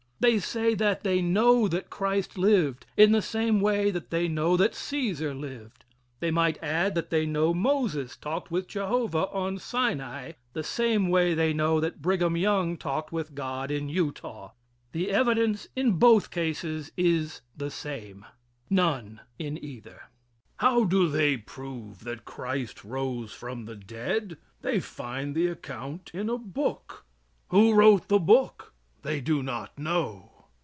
They 0.23 0.37
say 0.37 0.75
that 0.75 1.01
they 1.01 1.19
know 1.19 1.67
that 1.67 1.89
Christ 1.89 2.37
lived, 2.37 2.85
in 2.95 3.11
the 3.11 3.23
same 3.23 3.59
way 3.59 3.89
that 3.89 4.11
they 4.11 4.27
know 4.27 4.55
that 4.55 4.73
Cæsar 4.73 5.35
lived. 5.35 5.83
They 6.19 6.29
might 6.29 6.61
add 6.61 6.93
that 6.93 7.09
they 7.09 7.25
know 7.25 7.55
Moses 7.55 8.15
talked 8.17 8.51
with 8.51 8.67
Jehovah 8.67 9.29
on 9.31 9.57
Sinai 9.57 10.33
the 10.53 10.61
same 10.63 11.07
way 11.09 11.33
they 11.33 11.53
know 11.53 11.79
that 11.79 12.03
Brigham 12.03 12.37
Young 12.37 12.77
talked 12.77 13.11
with 13.11 13.33
God 13.33 13.71
in 13.71 13.89
Utah. 13.89 14.51
The 14.91 15.09
evidence 15.09 15.69
in 15.75 15.93
both 15.93 16.29
cases 16.29 16.91
is 16.95 17.41
the 17.57 17.71
same, 17.71 18.23
none 18.69 19.21
in 19.39 19.57
either. 19.65 20.03
How 20.57 20.83
do 20.83 21.07
they 21.09 21.35
prove 21.35 22.03
that 22.03 22.25
Christ 22.25 22.83
rose 22.83 23.33
from 23.33 23.65
the 23.65 23.75
dead? 23.75 24.37
They 24.61 24.81
find 24.81 25.33
the 25.33 25.47
account 25.47 26.11
in 26.13 26.29
a 26.29 26.37
book. 26.37 27.05
Who 27.49 27.73
wrote 27.73 28.07
the 28.07 28.19
book? 28.19 28.67
They 29.03 29.19
do 29.19 29.41
not 29.41 29.79
know. 29.79 30.27